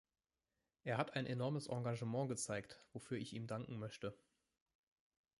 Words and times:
Er 0.83 0.97
hat 0.97 1.15
enormes 1.15 1.67
Engagement 1.67 2.27
gezeigt, 2.27 2.75
wofür 2.91 3.19
ich 3.19 3.33
ihm 3.35 3.45
danken 3.45 3.77
möchte. 3.77 4.17